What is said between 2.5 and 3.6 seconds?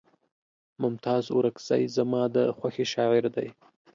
خوښې شاعر دے